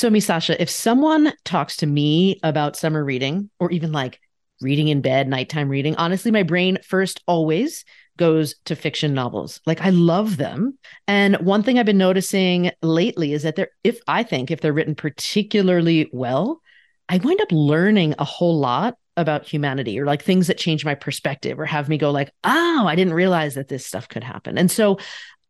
[0.00, 4.18] So, Misasha, if someone talks to me about summer reading or even like
[4.62, 7.84] reading in bed, nighttime reading, honestly, my brain first always
[8.16, 9.60] goes to fiction novels.
[9.66, 10.78] Like I love them.
[11.06, 14.72] And one thing I've been noticing lately is that they're, if I think if they're
[14.72, 16.62] written particularly well,
[17.10, 20.94] I wind up learning a whole lot about humanity or like things that change my
[20.94, 24.56] perspective or have me go like, oh, I didn't realize that this stuff could happen.
[24.56, 24.98] And so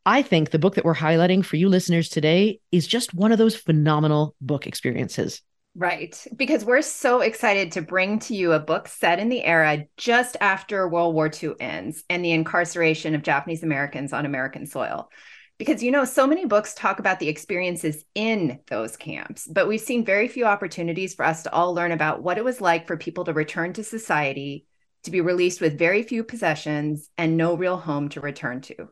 [0.07, 3.39] I think the book that we're highlighting for you listeners today is just one of
[3.39, 5.43] those phenomenal book experiences.
[5.77, 6.27] Right.
[6.35, 10.37] Because we're so excited to bring to you a book set in the era just
[10.41, 15.11] after World War II ends and the incarceration of Japanese Americans on American soil.
[15.59, 19.81] Because, you know, so many books talk about the experiences in those camps, but we've
[19.81, 22.97] seen very few opportunities for us to all learn about what it was like for
[22.97, 24.65] people to return to society,
[25.05, 28.89] to be released with very few possessions and no real home to return to.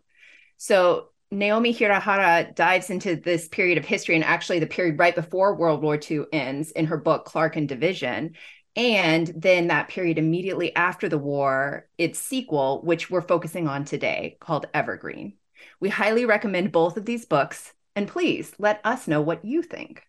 [0.60, 5.54] So, Naomi Hirahara dives into this period of history and actually the period right before
[5.54, 8.34] World War II ends in her book, Clark and Division.
[8.74, 14.36] And then that period immediately after the war, its sequel, which we're focusing on today,
[14.40, 15.34] called Evergreen.
[15.78, 17.72] We highly recommend both of these books.
[17.94, 20.02] And please let us know what you think.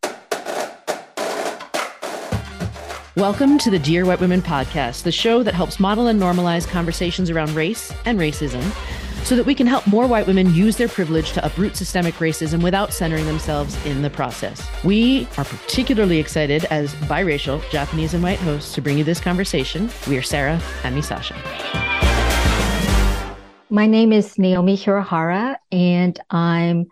[3.16, 7.30] Welcome to the Dear White Women podcast, the show that helps model and normalize conversations
[7.30, 8.64] around race and racism
[9.24, 12.64] so that we can help more white women use their privilege to uproot systemic racism
[12.64, 14.68] without centering themselves in the process.
[14.84, 19.90] We are particularly excited as biracial Japanese and white hosts to bring you this conversation.
[20.08, 21.36] We are Sara and Misasha.
[23.70, 26.88] My name is Naomi Hirahara, and I'm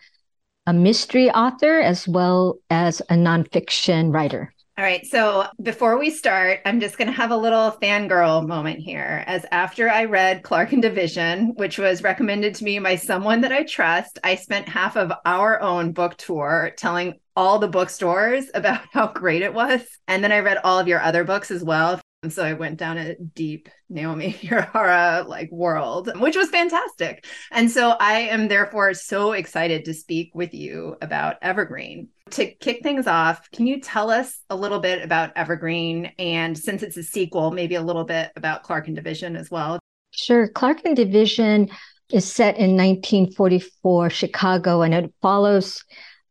[0.68, 4.54] a mystery author as well as a nonfiction writer.
[4.78, 5.08] All right.
[5.08, 9.24] So before we start, I'm just going to have a little fangirl moment here.
[9.26, 13.52] As after I read Clark and Division, which was recommended to me by someone that
[13.52, 18.82] I trust, I spent half of our own book tour telling all the bookstores about
[18.94, 19.82] how great it was.
[20.08, 22.00] And then I read all of your other books as well.
[22.24, 27.26] And so I went down a deep Naomi Hirahara like world, which was fantastic.
[27.52, 32.10] And so I am therefore so excited to speak with you about Evergreen.
[32.32, 36.12] To kick things off, can you tell us a little bit about Evergreen?
[36.18, 39.80] And since it's a sequel, maybe a little bit about Clark and Division as well?
[40.12, 40.48] Sure.
[40.48, 41.70] Clark and Division
[42.12, 45.86] is set in 1944 Chicago and it follows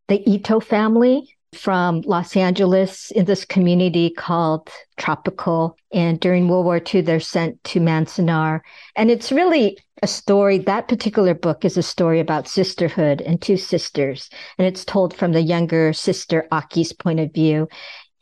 [0.08, 5.74] the Ito family from Los Angeles in this community called Tropico.
[5.92, 8.60] And during World War II, they're sent to Manzanar.
[8.94, 10.58] And it's really a story.
[10.58, 14.30] That particular book is a story about sisterhood and two sisters.
[14.58, 17.68] And it's told from the younger sister, Aki's point of view.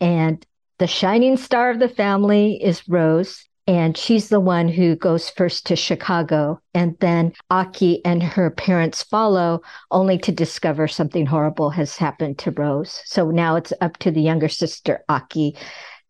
[0.01, 0.45] And
[0.79, 3.45] the shining star of the family is Rose.
[3.67, 6.61] And she's the one who goes first to Chicago.
[6.75, 12.51] And then Aki and her parents follow, only to discover something horrible has happened to
[12.51, 13.01] Rose.
[13.07, 15.57] So now it's up to the younger sister, Aki,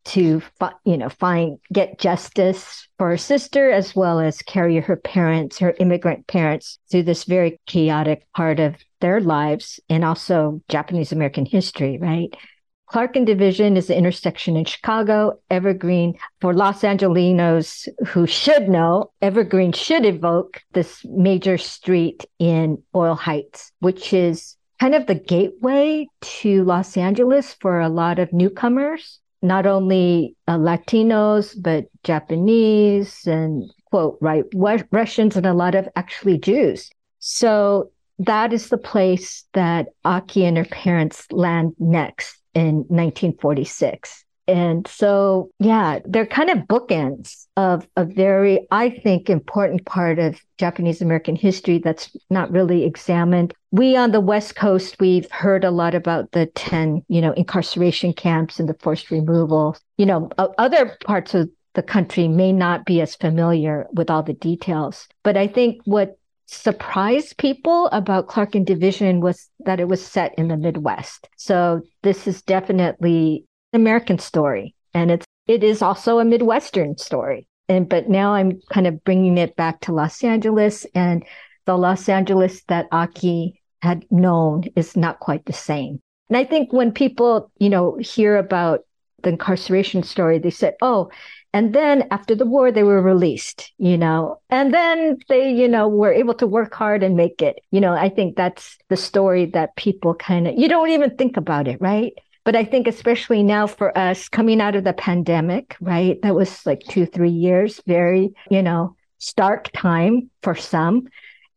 [0.04, 0.42] to
[0.84, 5.74] you know find get justice for her sister as well as carry her parents her
[5.80, 11.96] immigrant parents through this very chaotic part of their lives and also japanese american history
[11.98, 12.36] right
[12.86, 15.38] Clark and Division is the intersection in Chicago.
[15.50, 23.14] Evergreen, for Los Angelinos who should know, Evergreen should evoke this major street in Boyle
[23.14, 29.18] Heights, which is kind of the gateway to Los Angeles for a lot of newcomers,
[29.40, 34.44] not only uh, Latinos, but Japanese and, quote, right,
[34.90, 36.90] Russians and a lot of actually Jews.
[37.18, 44.24] So that is the place that Aki and her parents land next in 1946.
[44.46, 50.38] And so, yeah, they're kind of bookends of a very, I think, important part of
[50.58, 53.54] Japanese American history that's not really examined.
[53.70, 58.12] We on the West Coast, we've heard a lot about the 10, you know, incarceration
[58.12, 59.78] camps and the forced removal.
[59.96, 64.34] You know, other parts of the country may not be as familiar with all the
[64.34, 65.08] details.
[65.22, 70.34] But I think what surprised people about Clark and Division was that it was set
[70.36, 71.28] in the Midwest.
[71.36, 77.46] So this is definitely an American story, and it's it is also a Midwestern story.
[77.68, 81.24] And but now I'm kind of bringing it back to Los Angeles, and
[81.66, 86.00] the Los Angeles that Aki had known is not quite the same.
[86.28, 88.80] And I think when people, you know, hear about
[89.22, 91.10] the incarceration story, they said, "Oh,
[91.54, 95.86] and then after the war, they were released, you know, and then they, you know,
[95.86, 97.60] were able to work hard and make it.
[97.70, 101.36] You know, I think that's the story that people kind of, you don't even think
[101.36, 102.12] about it, right?
[102.42, 106.20] But I think, especially now for us coming out of the pandemic, right?
[106.22, 111.06] That was like two, three years, very, you know, stark time for some.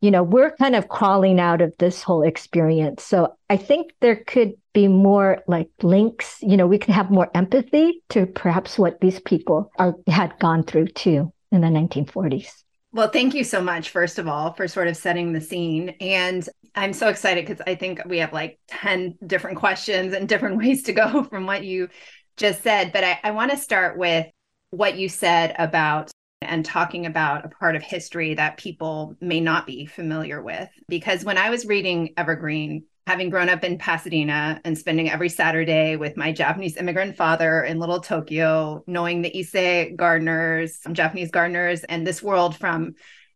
[0.00, 3.02] You know, we're kind of crawling out of this whole experience.
[3.02, 7.30] So I think there could be more like links, you know, we can have more
[7.34, 12.62] empathy to perhaps what these people are had gone through too in the 1940s.
[12.92, 15.90] Well, thank you so much, first of all, for sort of setting the scene.
[16.00, 20.56] And I'm so excited because I think we have like 10 different questions and different
[20.58, 21.88] ways to go from what you
[22.36, 22.92] just said.
[22.92, 24.26] But I, I want to start with
[24.70, 26.10] what you said about
[26.42, 30.68] and talking about a part of history that people may not be familiar with.
[30.88, 35.96] Because when I was reading Evergreen, having grown up in Pasadena and spending every Saturday
[35.96, 41.84] with my Japanese immigrant father in Little Tokyo, knowing the Issei gardeners, um, Japanese gardeners,
[41.84, 42.94] and this world from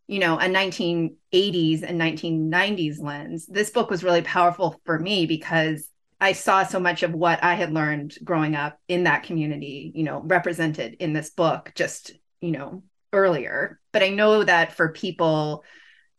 [0.09, 5.89] you know a 1980s and 1990s lens this book was really powerful for me because
[6.21, 10.05] I saw so much of what I had learned growing up in that community, you
[10.05, 13.81] know, represented in this book just, you know, earlier.
[13.93, 15.65] But I know that for people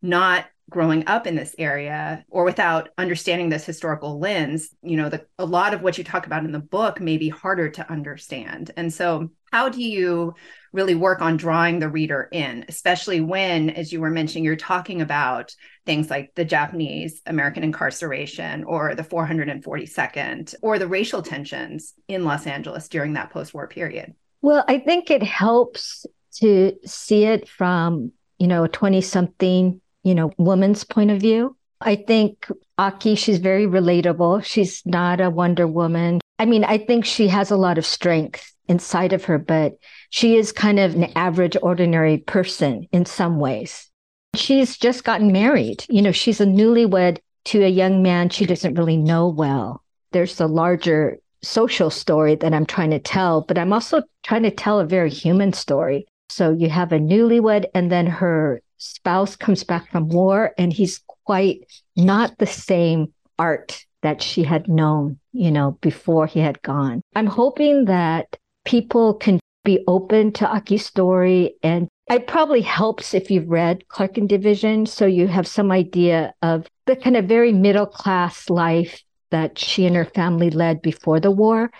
[0.01, 5.25] not growing up in this area or without understanding this historical lens, you know, the,
[5.37, 8.71] a lot of what you talk about in the book may be harder to understand.
[8.77, 10.33] And so, how do you
[10.71, 15.01] really work on drawing the reader in, especially when, as you were mentioning, you're talking
[15.01, 15.55] about
[15.85, 22.47] things like the Japanese American incarceration or the 442nd or the racial tensions in Los
[22.47, 24.15] Angeles during that post war period?
[24.41, 26.05] Well, I think it helps
[26.39, 31.55] to see it from, you know, a 20 something, you know, woman's point of view.
[31.81, 32.47] I think
[32.77, 34.43] Aki, she's very relatable.
[34.43, 36.19] She's not a Wonder Woman.
[36.39, 39.77] I mean, I think she has a lot of strength inside of her, but
[40.09, 43.89] she is kind of an average, ordinary person in some ways.
[44.35, 45.85] She's just gotten married.
[45.89, 49.83] You know, she's a newlywed to a young man she doesn't really know well.
[50.11, 54.51] There's a larger social story that I'm trying to tell, but I'm also trying to
[54.51, 56.07] tell a very human story.
[56.33, 61.01] So you have a newlywed, and then her spouse comes back from war, and he's
[61.25, 61.59] quite
[61.95, 67.01] not the same art that she had known, you know, before he had gone.
[67.15, 68.35] I'm hoping that
[68.65, 74.17] people can be open to Aki's story and it probably helps if you've read Clark
[74.17, 79.01] and Division so you have some idea of the kind of very middle class life
[79.31, 81.71] that she and her family led before the war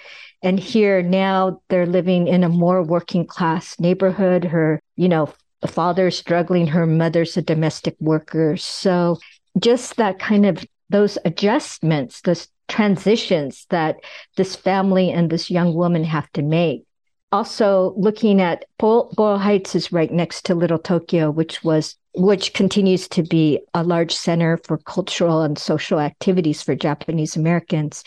[0.43, 5.31] and here now they're living in a more working class neighborhood her you know
[5.67, 9.17] father's struggling her mother's a domestic worker so
[9.59, 13.97] just that kind of those adjustments those transitions that
[14.35, 16.83] this family and this young woman have to make.
[17.31, 23.07] Also, looking at Boyle Heights is right next to Little Tokyo, which was which continues
[23.07, 28.03] to be a large center for cultural and social activities for Japanese Americans.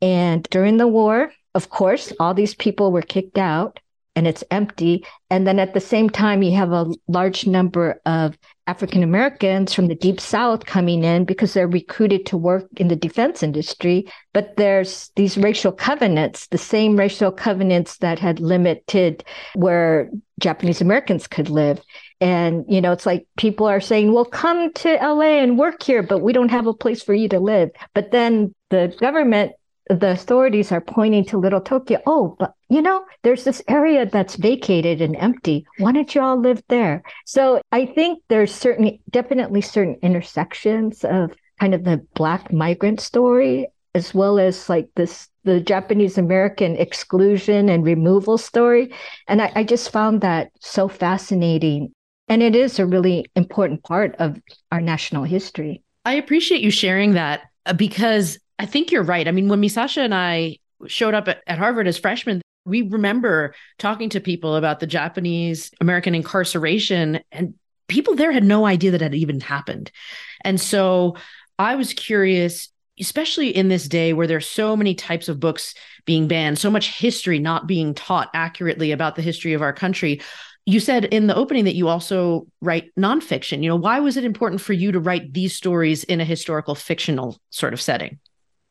[0.00, 3.80] And during the war, of course, all these people were kicked out
[4.16, 5.04] and it's empty.
[5.30, 9.88] And then at the same time, you have a large number of African Americans from
[9.88, 14.10] the deep South coming in because they're recruited to work in the defense industry.
[14.32, 19.24] But there's these racial covenants, the same racial covenants that had limited
[19.54, 20.10] where
[20.40, 21.80] Japanese Americans could live.
[22.20, 26.02] And, you know, it's like people are saying, well, come to LA and work here,
[26.02, 27.70] but we don't have a place for you to live.
[27.94, 29.52] But then the government
[29.88, 32.00] the authorities are pointing to Little Tokyo.
[32.06, 35.66] Oh, but you know, there's this area that's vacated and empty.
[35.78, 37.02] Why don't you all live there?
[37.26, 43.68] So I think there's certainly, definitely certain intersections of kind of the Black migrant story,
[43.94, 48.92] as well as like this, the Japanese American exclusion and removal story.
[49.28, 51.92] And I, I just found that so fascinating.
[52.28, 54.40] And it is a really important part of
[54.72, 55.82] our national history.
[56.06, 59.26] I appreciate you sharing that uh, because I think you're right.
[59.26, 63.54] I mean, when Misasha and I showed up at, at Harvard as freshmen, we remember
[63.78, 67.54] talking to people about the Japanese American incarceration, and
[67.88, 69.90] people there had no idea that had even happened.
[70.44, 71.16] And so
[71.58, 72.68] I was curious,
[72.98, 75.74] especially in this day where there's so many types of books
[76.06, 80.20] being banned, so much history not being taught accurately about the history of our country.
[80.66, 83.62] You said in the opening that you also write nonfiction.
[83.62, 86.74] You know, why was it important for you to write these stories in a historical
[86.74, 88.18] fictional sort of setting?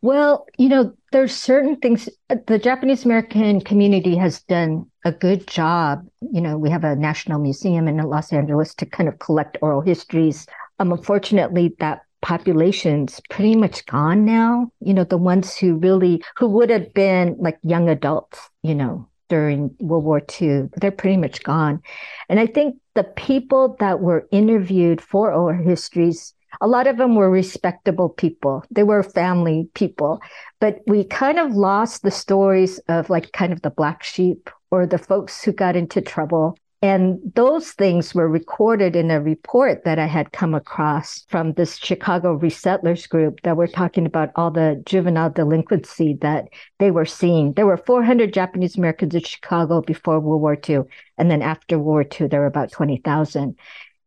[0.03, 6.05] Well, you know, there's certain things the Japanese American community has done a good job.
[6.19, 9.79] You know, we have a national museum in Los Angeles to kind of collect oral
[9.79, 10.45] histories.
[10.79, 14.69] Um, unfortunately, that population's pretty much gone now.
[14.81, 19.07] You know, the ones who really who would have been like young adults, you know,
[19.29, 21.81] during World War II, they're pretty much gone.
[22.27, 27.15] And I think the people that were interviewed for oral histories a lot of them
[27.15, 28.63] were respectable people.
[28.71, 30.21] They were family people,
[30.59, 34.85] but we kind of lost the stories of like kind of the black sheep or
[34.85, 36.57] the folks who got into trouble.
[36.83, 41.77] And those things were recorded in a report that I had come across from this
[41.77, 47.53] Chicago resettlers group that were talking about all the juvenile delinquency that they were seeing.
[47.53, 50.81] There were 400 Japanese Americans in Chicago before World War II.
[51.17, 53.55] And then after World War II, there were about 20,000.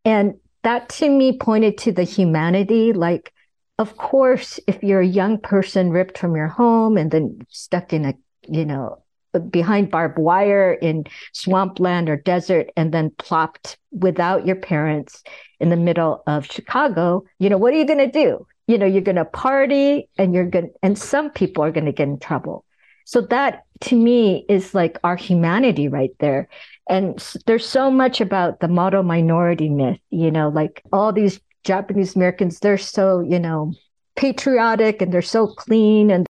[0.05, 0.35] And
[0.66, 2.92] that to me pointed to the humanity.
[2.92, 3.32] Like,
[3.78, 8.04] of course, if you're a young person ripped from your home and then stuck in
[8.04, 8.14] a,
[8.49, 8.99] you know,
[9.50, 15.23] behind barbed wire in swampland or desert and then plopped without your parents
[15.61, 18.44] in the middle of Chicago, you know, what are you going to do?
[18.66, 21.92] You know, you're going to party and you're going and some people are going to
[21.92, 22.64] get in trouble.
[23.04, 26.49] So that to me is like our humanity right there.
[26.88, 32.14] And there's so much about the model minority myth, you know, like all these Japanese
[32.14, 33.73] Americans, they're so, you know,
[34.14, 36.26] patriotic and they're so clean and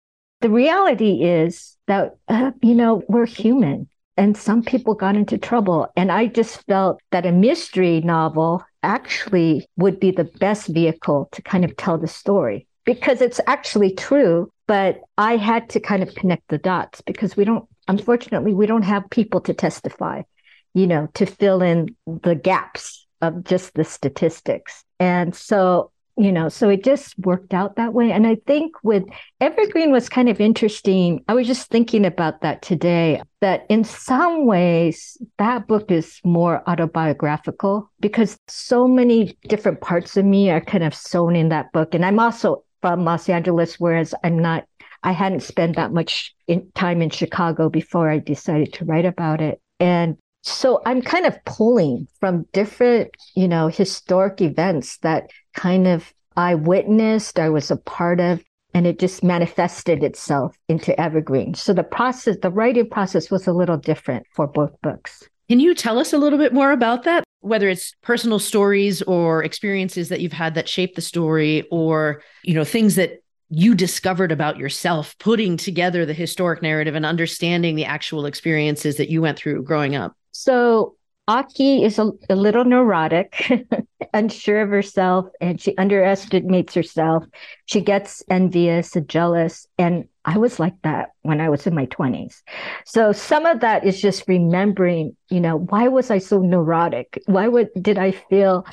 [0.43, 5.87] the reality is that, uh, you know, we're human and some people got into trouble.
[5.95, 11.41] And I just felt that a mystery novel actually would be the best vehicle to
[11.41, 14.51] kind of tell the story because it's actually true.
[14.67, 18.83] But I had to kind of connect the dots because we don't, unfortunately, we don't
[18.83, 20.23] have people to testify,
[20.73, 24.83] you know, to fill in the gaps of just the statistics.
[24.99, 28.11] And so you know so it just worked out that way.
[28.11, 29.03] And i think with
[29.41, 31.23] evergreen was kind of interesting.
[31.27, 36.61] I was just thinking about that today that in some ways that book is more
[36.69, 41.95] autobiographical because so many different parts of me are kind of sewn in that book.
[41.95, 44.65] And i'm also from los angeles whereas i'm not
[45.03, 49.41] i hadn't spent that much in, time in chicago before i decided to write about
[49.41, 49.59] it.
[49.79, 56.13] And so i'm kind of pulling from different you know historic events that kind of
[56.37, 61.73] i witnessed i was a part of and it just manifested itself into evergreen so
[61.73, 65.23] the process the writing process was a little different for both books.
[65.49, 67.23] Can you tell us a little bit more about that?
[67.41, 72.53] Whether it's personal stories or experiences that you've had that shape the story or you
[72.53, 73.19] know things that
[73.49, 79.09] you discovered about yourself putting together the historic narrative and understanding the actual experiences that
[79.09, 80.95] you went through growing up so
[81.27, 83.49] Aki is a, a little neurotic,
[84.13, 87.23] unsure of herself, and she underestimates herself.
[87.65, 89.65] She gets envious and jealous.
[89.77, 92.41] And I was like that when I was in my 20s.
[92.85, 97.21] So some of that is just remembering, you know, why was I so neurotic?
[97.25, 98.65] Why would, did I feel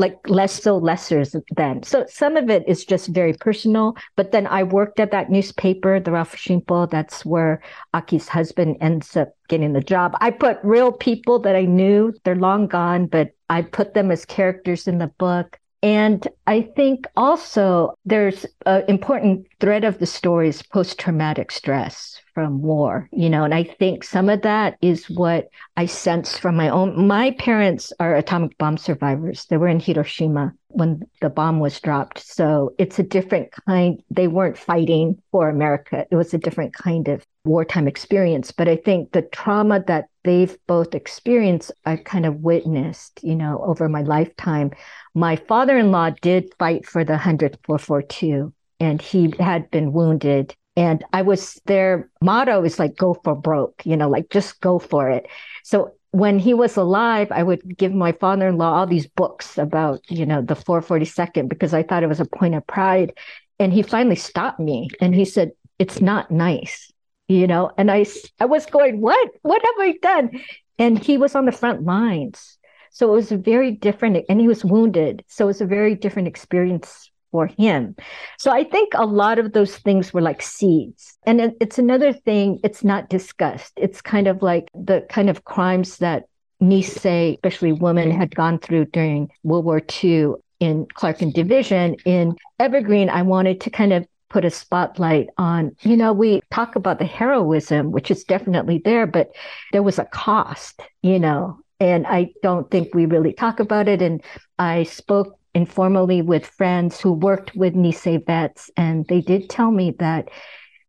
[0.00, 1.22] like less so lesser
[1.56, 1.82] than.
[1.82, 3.94] So some of it is just very personal.
[4.16, 6.90] But then I worked at that newspaper, the Rafu Shimpo.
[6.90, 10.16] That's where Aki's husband ends up getting the job.
[10.20, 12.14] I put real people that I knew.
[12.24, 15.58] They're long gone, but I put them as characters in the book.
[15.82, 22.20] And I think also there's an important thread of the story is post traumatic stress
[22.34, 26.56] from war, you know, and I think some of that is what I sense from
[26.56, 27.06] my own.
[27.06, 29.46] My parents are atomic bomb survivors.
[29.46, 32.18] They were in Hiroshima when the bomb was dropped.
[32.18, 34.02] So it's a different kind.
[34.10, 36.06] They weren't fighting for America.
[36.10, 38.52] It was a different kind of wartime experience.
[38.52, 43.62] But I think the trauma that they've both experienced, I kind of witnessed, you know,
[43.64, 44.72] over my lifetime.
[45.14, 50.54] My father in law did fight for the 100th 442, and he had been wounded.
[50.76, 54.78] And I was their motto is like, go for broke, you know, like just go
[54.78, 55.26] for it.
[55.64, 59.58] So when he was alive, I would give my father in law all these books
[59.58, 63.12] about, you know, the 442nd because I thought it was a point of pride.
[63.58, 66.90] And he finally stopped me and he said, It's not nice
[67.30, 68.04] you know and i
[68.40, 69.28] i was going what?
[69.42, 70.30] What have i done?
[70.78, 72.58] And he was on the front lines.
[72.90, 75.24] So it was a very different and he was wounded.
[75.28, 77.94] So it was a very different experience for him.
[78.38, 81.16] So i think a lot of those things were like seeds.
[81.24, 85.44] And it, it's another thing it's not discussed it's kind of like the kind of
[85.44, 86.24] crimes that
[86.60, 91.96] Nisei, especially women, had gone through during World War II in Clark and Division.
[92.04, 96.76] In Evergreen, I wanted to kind of put a spotlight on, you know, we talk
[96.76, 99.30] about the heroism, which is definitely there, but
[99.72, 104.00] there was a cost, you know, and I don't think we really talk about it.
[104.00, 104.22] And
[104.58, 109.90] I spoke informally with friends who worked with Nisei vets, and they did tell me
[109.98, 110.28] that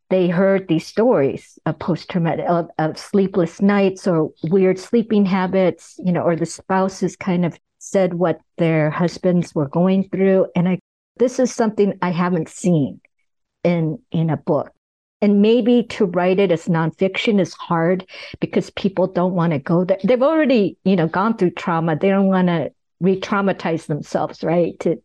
[0.10, 6.12] they heard these stories of post-traumatic of, of sleepless nights or weird sleeping habits, you
[6.12, 10.48] know, or the spouses kind of said what their husbands were going through.
[10.56, 10.80] And I
[11.18, 13.00] this is something I haven't seen
[13.64, 14.72] in in a book.
[15.24, 18.08] And maybe to write it as nonfiction is hard
[18.40, 20.00] because people don't want to go there.
[20.04, 21.96] They've already you know gone through trauma.
[21.96, 25.02] They don't want to re-traumatize themselves right to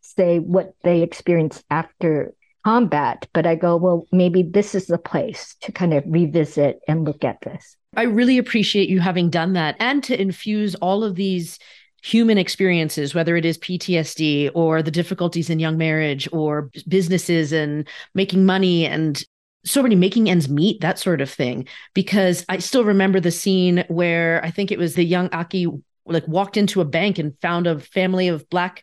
[0.00, 2.34] say what they experienced after
[2.64, 3.26] combat.
[3.32, 7.24] But i go well maybe this is the place to kind of revisit and look
[7.24, 7.76] at this.
[7.94, 11.58] I really appreciate you having done that and to infuse all of these
[12.02, 17.88] human experiences, whether it is PTSD or the difficulties in young marriage or businesses and
[18.14, 19.24] making money and
[19.64, 21.66] so many making ends meet, that sort of thing.
[21.94, 25.68] Because I still remember the scene where I think it was the young Aki
[26.04, 28.82] like walked into a bank and found a family of black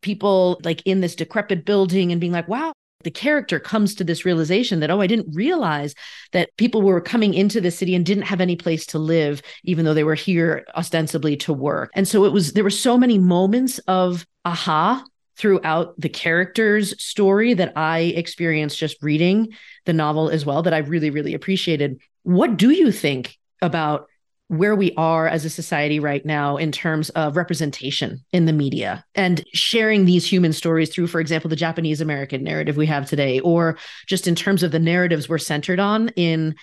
[0.00, 2.72] people like in this decrepit building and being like, wow,
[3.04, 5.94] the character comes to this realization that, oh, I didn't realize
[6.32, 9.84] that people were coming into the city and didn't have any place to live, even
[9.84, 11.90] though they were here ostensibly to work.
[11.94, 15.04] And so it was, there were so many moments of aha
[15.36, 19.48] throughout the character's story that I experienced just reading
[19.86, 22.00] the novel as well that I really, really appreciated.
[22.22, 24.08] What do you think about
[24.52, 29.02] where we are as a society right now in terms of representation in the media
[29.14, 33.40] and sharing these human stories through, for example, the Japanese American narrative we have today,
[33.40, 36.54] or just in terms of the narratives we're centered on in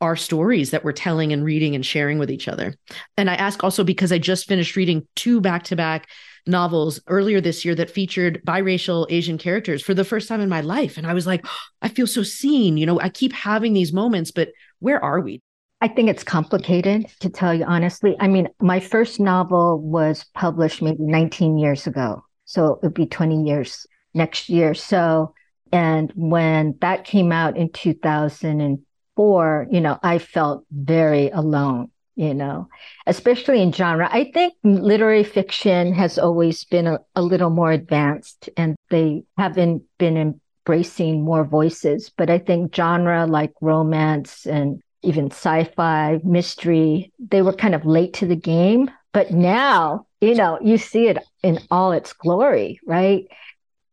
[0.00, 2.74] our stories that we're telling and reading and sharing with each other.
[3.18, 6.08] And I ask also because I just finished reading two back to back
[6.46, 10.62] novels earlier this year that featured biracial Asian characters for the first time in my
[10.62, 10.96] life.
[10.96, 12.78] And I was like, oh, I feel so seen.
[12.78, 14.48] You know, I keep having these moments, but
[14.78, 15.42] where are we?
[15.84, 18.16] I think it's complicated to tell you honestly.
[18.18, 22.24] I mean, my first novel was published maybe 19 years ago.
[22.46, 24.72] So it would be 20 years next year.
[24.72, 25.34] So,
[25.72, 32.66] and when that came out in 2004, you know, I felt very alone, you know,
[33.06, 34.08] especially in genre.
[34.10, 39.82] I think literary fiction has always been a, a little more advanced and they haven't
[39.98, 40.16] been
[40.66, 42.10] embracing more voices.
[42.16, 48.14] But I think genre like romance and even sci-fi, mystery, they were kind of late
[48.14, 48.90] to the game.
[49.12, 53.26] But now, you know, you see it in all its glory, right?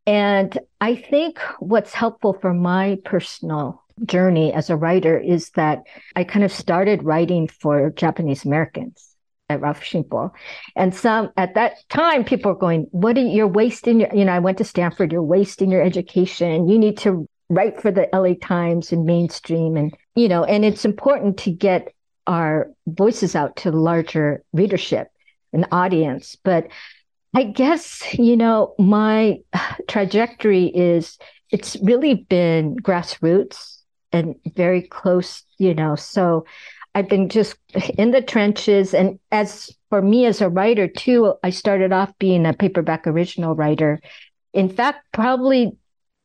[0.07, 5.83] And I think what's helpful for my personal journey as a writer is that
[6.15, 9.15] I kind of started writing for Japanese Americans
[9.49, 10.31] at Rafu Shimpo.
[10.75, 14.25] And some at that time, people were going, What are you, you're wasting your, you
[14.25, 16.67] know, I went to Stanford, you're wasting your education.
[16.67, 19.77] You need to write for the LA Times and mainstream.
[19.77, 21.93] And you know, and it's important to get
[22.27, 25.07] our voices out to larger readership
[25.53, 26.37] and audience.
[26.43, 26.67] But
[27.33, 29.39] I guess, you know, my
[29.87, 31.17] trajectory is
[31.49, 33.77] it's really been grassroots
[34.11, 35.95] and very close, you know.
[35.95, 36.45] So
[36.93, 37.55] I've been just
[37.97, 38.93] in the trenches.
[38.93, 43.55] And as for me as a writer, too, I started off being a paperback original
[43.55, 44.01] writer.
[44.53, 45.71] In fact, probably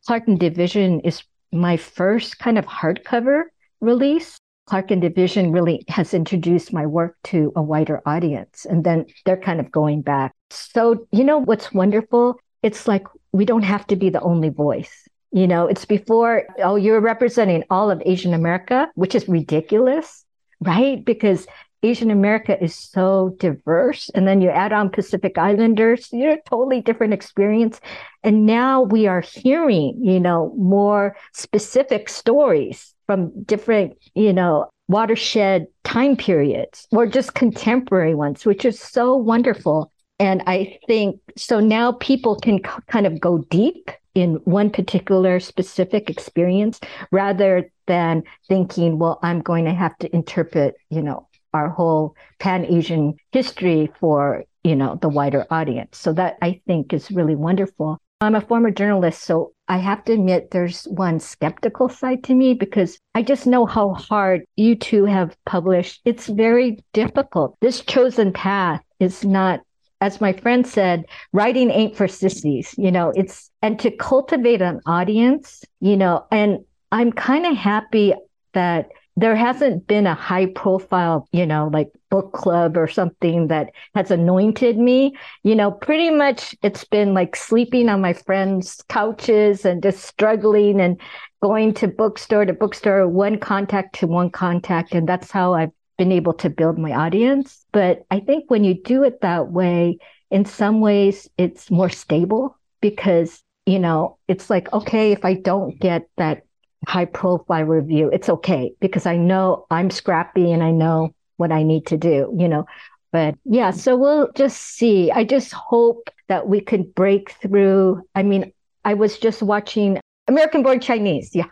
[0.06, 3.44] Clark and Division is my first kind of hardcover
[3.80, 8.66] release, Clark and Division really has introduced my work to a wider audience.
[8.68, 10.32] And then they're kind of going back.
[10.50, 12.40] So, you know what's wonderful?
[12.62, 15.08] It's like we don't have to be the only voice.
[15.30, 20.24] You know, it's before, oh, you're representing all of Asian America, which is ridiculous,
[20.60, 21.04] right?
[21.04, 21.46] Because
[21.82, 24.10] Asian America is so diverse.
[24.14, 27.80] And then you add on Pacific Islanders, you're a totally different experience.
[28.24, 35.66] And now we are hearing, you know, more specific stories from different, you know, watershed
[35.84, 39.92] time periods or just contemporary ones, which is so wonderful.
[40.18, 45.40] And I think so now people can c- kind of go deep in one particular
[45.40, 51.68] specific experience rather than thinking, well, I'm going to have to interpret, you know, our
[51.68, 55.98] whole pan Asian history for, you know, the wider audience.
[55.98, 57.98] So that I think is really wonderful.
[58.20, 62.54] I'm a former journalist, so I have to admit there's one skeptical side to me
[62.54, 66.02] because I just know how hard you two have published.
[66.04, 67.56] It's very difficult.
[67.60, 69.60] This chosen path is not,
[70.00, 72.74] as my friend said, writing ain't for sissies.
[72.78, 78.14] You know, it's, and to cultivate an audience, you know, and I'm kind of happy
[78.52, 83.70] that there hasn't been a high profile, you know, like book club or something that
[83.94, 85.14] has anointed me.
[85.42, 90.80] You know, pretty much it's been like sleeping on my friends' couches and just struggling
[90.80, 90.98] and
[91.42, 94.94] going to bookstore to bookstore, one contact to one contact.
[94.94, 97.66] And that's how I've been able to build my audience.
[97.72, 99.98] But I think when you do it that way,
[100.30, 105.78] in some ways, it's more stable because, you know, it's like, okay, if I don't
[105.78, 106.44] get that
[106.88, 111.62] high profile review, it's okay because I know I'm scrappy and I know what I
[111.62, 112.66] need to do, you know.
[113.12, 115.10] But yeah, so we'll just see.
[115.10, 118.02] I just hope that we could break through.
[118.14, 118.52] I mean,
[118.84, 121.46] I was just watching American Born Chinese, yeah,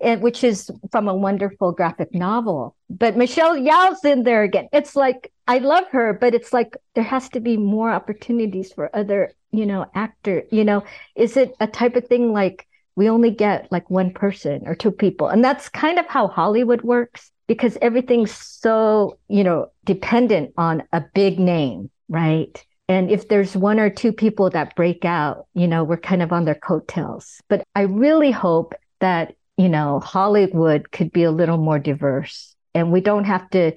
[0.00, 2.76] and, which is from a wonderful graphic novel.
[2.90, 4.68] But Michelle Yeoh's in there again.
[4.72, 8.94] It's like I love her, but it's like there has to be more opportunities for
[8.94, 10.44] other, you know, actor.
[10.50, 10.84] You know,
[11.16, 14.90] is it a type of thing like we only get like one person or two
[14.90, 15.28] people.
[15.28, 21.04] And that's kind of how Hollywood works because everything's so, you know, dependent on a
[21.14, 22.64] big name, right?
[22.88, 26.32] And if there's one or two people that break out, you know, we're kind of
[26.32, 27.42] on their coattails.
[27.50, 32.90] But I really hope that, you know, Hollywood could be a little more diverse and
[32.90, 33.72] we don't have to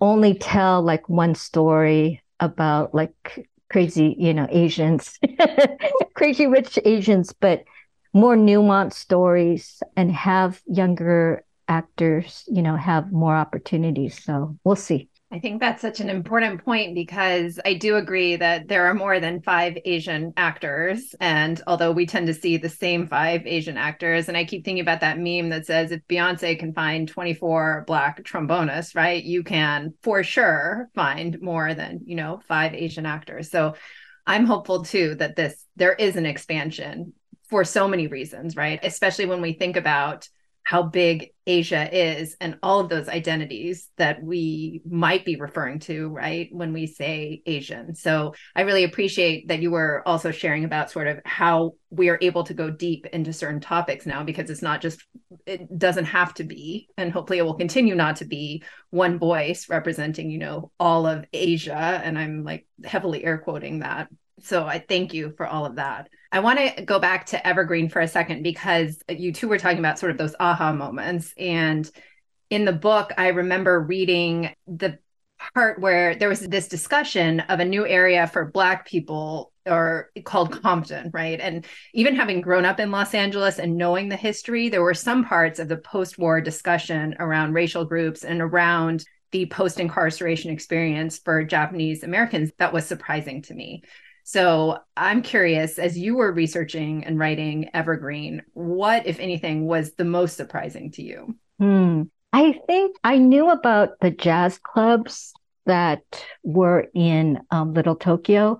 [0.00, 5.18] only tell like one story about like crazy, you know, Asians,
[6.14, 7.64] crazy rich Asians, but
[8.14, 14.22] more nuanced stories and have younger actors, you know, have more opportunities.
[14.22, 15.08] So we'll see.
[15.32, 19.18] I think that's such an important point because I do agree that there are more
[19.18, 21.14] than five Asian actors.
[21.20, 24.82] And although we tend to see the same five Asian actors, and I keep thinking
[24.82, 29.94] about that meme that says if Beyonce can find 24 Black trombonists, right, you can
[30.02, 33.50] for sure find more than, you know, five Asian actors.
[33.50, 33.74] So
[34.26, 37.14] I'm hopeful too that this, there is an expansion
[37.48, 38.80] for so many reasons, right?
[38.82, 40.28] Especially when we think about
[40.64, 46.08] how big Asia is and all of those identities that we might be referring to,
[46.08, 47.96] right, when we say Asian.
[47.96, 52.18] So I really appreciate that you were also sharing about sort of how we are
[52.22, 55.04] able to go deep into certain topics now because it's not just,
[55.46, 59.68] it doesn't have to be, and hopefully it will continue not to be one voice
[59.68, 61.74] representing, you know, all of Asia.
[61.74, 64.08] And I'm like heavily air quoting that.
[64.42, 66.08] So I thank you for all of that.
[66.30, 69.78] I want to go back to Evergreen for a second because you two were talking
[69.78, 71.32] about sort of those aha moments.
[71.38, 71.88] And
[72.50, 74.98] in the book, I remember reading the
[75.54, 80.60] part where there was this discussion of a new area for Black people or called
[80.62, 81.40] Compton, right?
[81.40, 85.24] And even having grown up in Los Angeles and knowing the history, there were some
[85.24, 91.18] parts of the post war discussion around racial groups and around the post incarceration experience
[91.18, 93.82] for Japanese Americans that was surprising to me.
[94.32, 100.06] So I'm curious, as you were researching and writing Evergreen, what, if anything, was the
[100.06, 101.36] most surprising to you?
[101.58, 102.04] Hmm.
[102.32, 105.34] I think I knew about the jazz clubs
[105.66, 108.56] that were in um, Little Tokyo.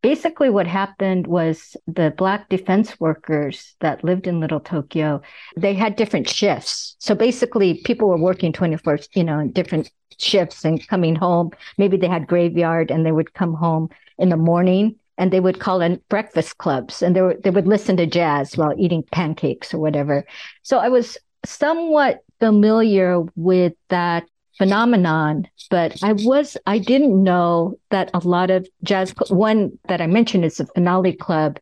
[0.00, 5.22] Basically, what happened was the Black defense workers that lived in Little Tokyo,
[5.56, 6.94] they had different shifts.
[7.00, 11.50] So basically, people were working 24, you know, in different shifts and coming home.
[11.78, 15.60] Maybe they had graveyard and they would come home in the morning and they would
[15.60, 19.72] call it breakfast clubs and they, were, they would listen to jazz while eating pancakes
[19.72, 20.24] or whatever.
[20.62, 24.26] So I was somewhat familiar with that
[24.58, 30.06] phenomenon, but I was, I didn't know that a lot of jazz, one that I
[30.06, 31.58] mentioned is the Finale Club,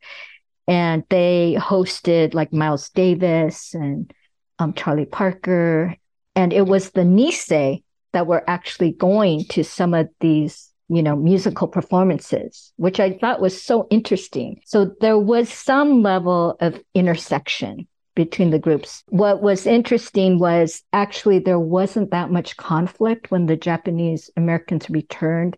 [0.66, 4.12] and they hosted like Miles Davis and
[4.58, 5.96] um, Charlie Parker.
[6.36, 11.16] And it was the Nisei that were actually going to some of these you know,
[11.16, 14.60] musical performances, which I thought was so interesting.
[14.66, 19.02] So there was some level of intersection between the groups.
[19.08, 25.56] What was interesting was actually there wasn't that much conflict when the Japanese Americans returned.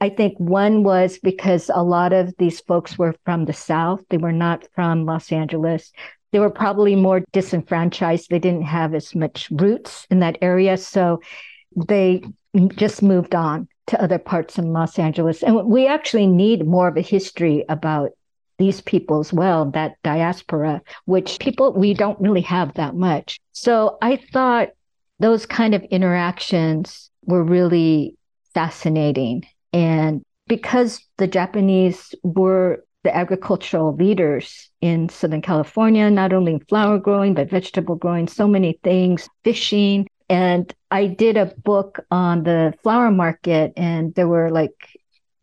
[0.00, 4.02] I think one was because a lot of these folks were from the South.
[4.08, 5.92] They were not from Los Angeles.
[6.32, 8.30] They were probably more disenfranchised.
[8.30, 10.76] They didn't have as much roots in that area.
[10.78, 11.20] So
[11.86, 12.22] they
[12.76, 15.42] just moved on to other parts in Los Angeles.
[15.42, 18.10] And we actually need more of a history about
[18.58, 23.40] these people as well, that diaspora, which people, we don't really have that much.
[23.52, 24.68] So I thought
[25.18, 28.16] those kind of interactions were really
[28.54, 29.44] fascinating.
[29.72, 36.98] And because the Japanese were the agricultural leaders in Southern California, not only in flower
[36.98, 42.72] growing, but vegetable growing, so many things, fishing, and I did a book on the
[42.82, 44.96] flower market, and there were like,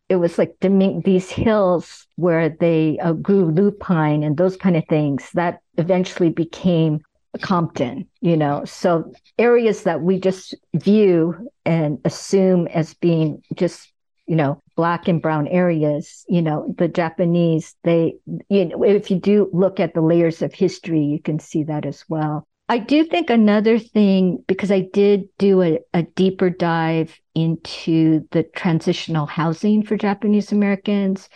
[0.09, 5.29] it was like these hills where they uh, grew lupine and those kind of things
[5.33, 7.01] that eventually became
[7.41, 8.63] Compton, you know.
[8.65, 13.91] So areas that we just view and assume as being just,
[14.25, 18.15] you know, black and brown areas, you know, the Japanese, they,
[18.49, 21.85] you know, if you do look at the layers of history, you can see that
[21.85, 22.47] as well.
[22.69, 28.43] I do think another thing, because I did do a, a deeper dive into the
[28.43, 31.29] transitional housing for Japanese Americans.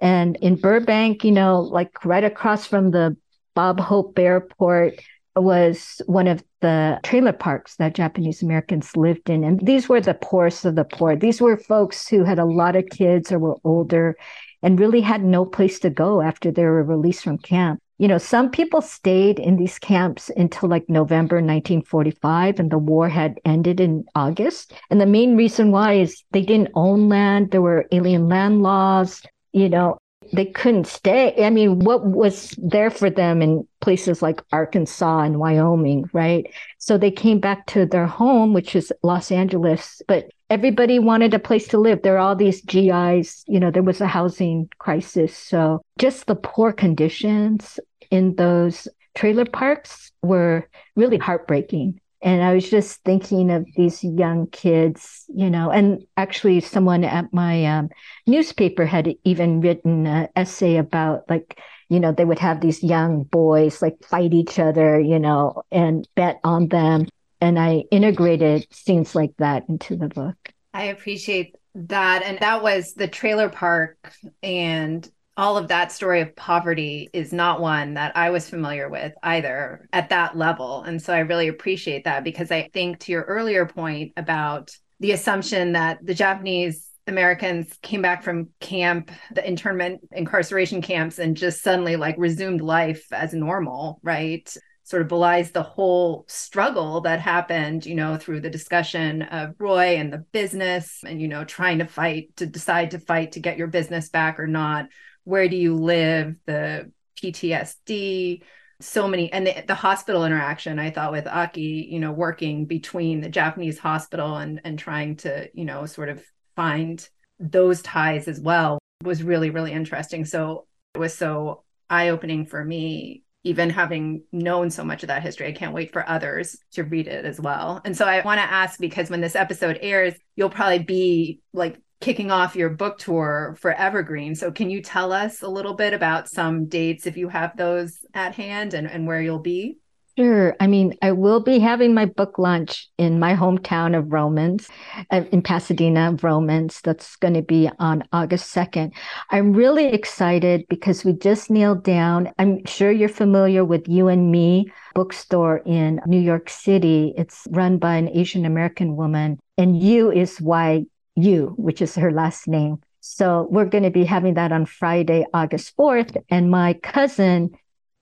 [0.00, 3.16] And in Burbank, you know, like right across from the
[3.54, 5.00] Bob Hope Airport
[5.36, 9.44] was one of the trailer parks that Japanese Americans lived in.
[9.44, 11.14] And these were the poorest of the poor.
[11.14, 14.16] These were folks who had a lot of kids or were older
[14.60, 18.18] and really had no place to go after they were released from camp you know,
[18.18, 23.80] some people stayed in these camps until like November 1945 and the war had ended
[23.80, 24.72] in August.
[24.90, 27.50] And the main reason why is they didn't own land.
[27.50, 29.22] There were alien land laws.
[29.52, 29.98] You know,
[30.32, 31.44] they couldn't stay.
[31.44, 36.46] I mean, what was there for them in places like Arkansas and Wyoming, right?
[36.78, 41.40] So they came back to their home, which is Los Angeles, but everybody wanted a
[41.40, 42.02] place to live.
[42.02, 45.36] There are all these GIs, you know, there was a housing crisis.
[45.36, 47.80] So just the poor conditions
[48.12, 48.86] in those
[49.16, 52.00] trailer parks were really heartbreaking.
[52.22, 57.32] And I was just thinking of these young kids, you know, and actually, someone at
[57.32, 57.88] my um,
[58.28, 63.24] newspaper had even written an essay about like, you know, they would have these young
[63.24, 67.08] boys like fight each other, you know, and bet on them.
[67.44, 70.36] And I integrated scenes like that into the book.
[70.72, 72.22] I appreciate that.
[72.22, 73.98] And that was the trailer park
[74.42, 79.12] and all of that story of poverty is not one that I was familiar with
[79.22, 80.84] either at that level.
[80.84, 85.12] And so I really appreciate that because I think to your earlier point about the
[85.12, 91.62] assumption that the Japanese Americans came back from camp, the internment incarceration camps, and just
[91.62, 94.56] suddenly like resumed life as normal, right?
[94.84, 99.96] Sort of belies the whole struggle that happened, you know, through the discussion of Roy
[99.96, 103.56] and the business and, you know, trying to fight to decide to fight to get
[103.56, 104.88] your business back or not.
[105.24, 106.92] Where do you live, the
[107.22, 108.42] PTSD,
[108.80, 113.22] so many, and the, the hospital interaction I thought with Aki, you know, working between
[113.22, 116.22] the Japanese hospital and and trying to, you know, sort of
[116.56, 117.08] find
[117.40, 120.24] those ties as well was really really interesting.
[120.26, 125.22] So it was so eye opening for me even having known so much of that
[125.22, 127.80] history, I can't wait for others to read it as well.
[127.84, 131.78] And so I want to ask because when this episode airs, you'll probably be like
[132.00, 134.34] kicking off your book tour for Evergreen.
[134.34, 137.98] So, can you tell us a little bit about some dates if you have those
[138.12, 139.78] at hand and, and where you'll be?
[140.16, 140.54] Sure.
[140.60, 144.68] I mean, I will be having my book launch in my hometown of Vroman's,
[145.10, 146.80] uh, in Pasadena, Vroman's.
[146.82, 148.92] That's going to be on August 2nd.
[149.30, 152.30] I'm really excited because we just nailed down.
[152.38, 157.12] I'm sure you're familiar with Yu and Me bookstore in New York City.
[157.16, 160.84] It's run by an Asian American woman, and You is why
[161.16, 162.78] Yu, which is her last name.
[163.00, 166.16] So we're going to be having that on Friday, August 4th.
[166.30, 167.50] And my cousin,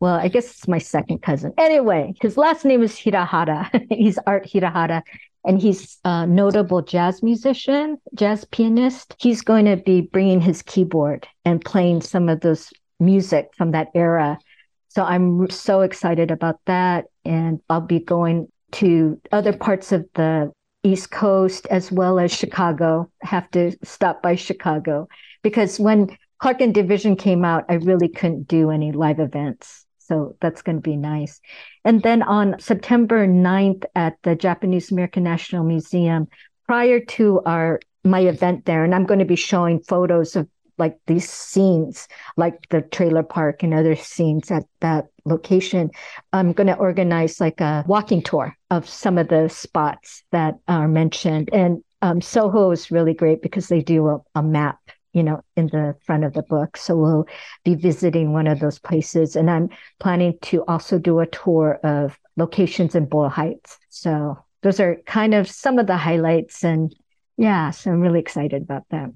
[0.03, 1.53] well, I guess it's my second cousin.
[1.57, 3.71] Anyway, his last name is Hirahara.
[3.89, 5.03] he's Art Hirahara
[5.45, 9.15] and he's a notable jazz musician, jazz pianist.
[9.21, 13.91] He's going to be bringing his keyboard and playing some of those music from that
[13.95, 14.41] era.
[14.89, 17.05] So I'm so excited about that.
[17.25, 20.51] And I'll be going to other parts of the
[20.83, 23.09] East Coast as well as Chicago.
[23.23, 25.07] I Have to stop by Chicago
[25.45, 29.87] because when Clark and Division came out, I really couldn't do any live events.
[30.13, 31.41] So that's going to be nice.
[31.87, 36.29] And then on September 9th at the Japanese American National Museum,
[36.67, 40.47] prior to our my event there, and I'm going to be showing photos of
[40.77, 45.91] like these scenes, like the trailer park and other scenes at that location.
[46.35, 50.89] I'm going to organize like a walking tour of some of the spots that are
[50.89, 51.49] mentioned.
[51.55, 54.79] And um, Soho is really great because they do a, a map
[55.13, 56.77] you know, in the front of the book.
[56.77, 57.27] So we'll
[57.65, 59.37] be visiting one of those places.
[59.37, 59.69] And I'm
[60.01, 63.79] planning to also do a tour of locations in Boyle Heights.
[63.89, 66.65] So those are kind of some of the highlights.
[66.65, 66.95] And
[67.37, 69.11] yeah, so I'm really excited about that.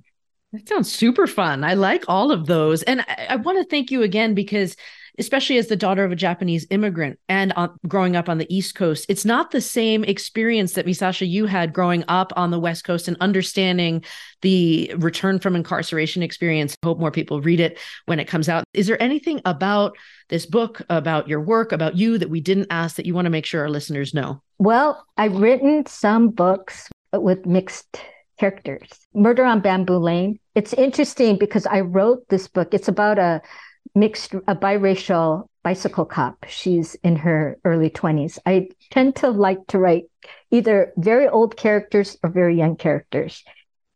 [0.53, 1.65] That sounds super fun.
[1.65, 2.83] I like all of those.
[2.83, 4.77] And I, I want to thank you again because,
[5.19, 7.53] especially as the daughter of a Japanese immigrant and
[7.87, 11.73] growing up on the East Coast, it's not the same experience that Misasha you had
[11.73, 14.05] growing up on the West Coast and understanding
[14.43, 16.77] the return from incarceration experience.
[16.83, 18.65] I hope more people read it when it comes out.
[18.73, 19.97] Is there anything about
[20.29, 23.31] this book, about your work, about you that we didn't ask that you want to
[23.31, 24.43] make sure our listeners know?
[24.59, 28.01] Well, I've written some books with mixed
[28.39, 28.89] characters.
[29.15, 30.39] Murder on Bamboo Lane.
[30.55, 32.75] It's interesting because I wrote this book.
[32.75, 33.41] It's about a
[33.97, 36.45] mixed, a biracial bicycle cop.
[36.47, 38.39] She's in her early 20s.
[38.47, 40.05] I tend to like to write
[40.53, 43.43] either very old characters or very young characters.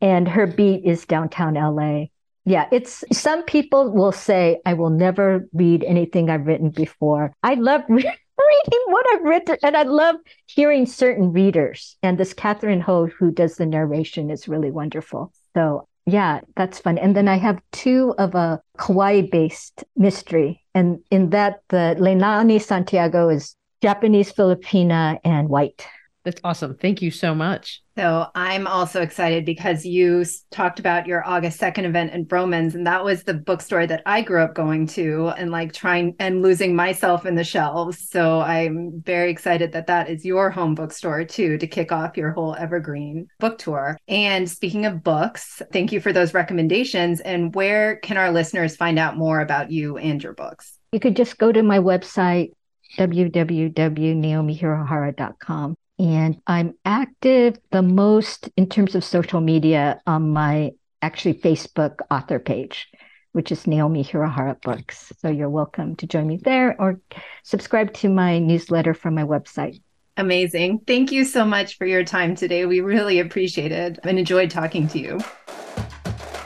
[0.00, 2.06] And her beat is downtown LA.
[2.46, 7.34] Yeah, it's some people will say, I will never read anything I've written before.
[7.42, 11.96] I love reading what I've written, and I love hearing certain readers.
[12.02, 15.32] And this Catherine Ho, who does the narration, is really wonderful.
[15.54, 16.98] So yeah, that's fun.
[16.98, 20.62] And then I have two of a Kauai based mystery.
[20.74, 25.86] And in that, the Leilani Santiago is Japanese, Filipina, and white.
[26.24, 26.76] That's awesome.
[26.76, 27.82] Thank you so much.
[28.00, 32.86] So I'm also excited because you talked about your August 2nd event in Vroman's, and
[32.86, 36.74] that was the bookstore that I grew up going to and like trying and losing
[36.74, 38.08] myself in the shelves.
[38.08, 42.30] So I'm very excited that that is your home bookstore too to kick off your
[42.30, 43.98] whole evergreen book tour.
[44.08, 47.20] And speaking of books, thank you for those recommendations.
[47.20, 50.78] And where can our listeners find out more about you and your books?
[50.92, 52.52] You could just go to my website,
[52.96, 55.76] www.naomihirahara.com.
[56.00, 60.70] And I'm active the most in terms of social media on my
[61.02, 62.88] actually Facebook author page,
[63.32, 65.12] which is Naomi Hirahara Books.
[65.20, 66.98] So you're welcome to join me there or
[67.42, 69.78] subscribe to my newsletter from my website.
[70.16, 70.80] Amazing.
[70.86, 72.64] Thank you so much for your time today.
[72.64, 75.20] We really appreciate it and enjoyed talking to you.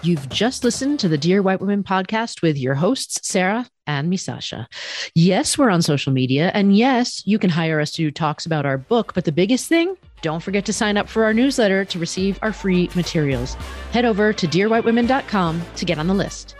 [0.05, 4.67] You've just listened to the Dear White Women podcast with your hosts, Sara and Misasha.
[5.15, 6.51] Yes, we're on social media.
[6.53, 9.15] And yes, you can hire us to do talks about our book.
[9.15, 12.53] But the biggest thing, don't forget to sign up for our newsletter to receive our
[12.53, 13.55] free materials.
[13.93, 16.55] Head over to dearwhitewomen.com to get on the list.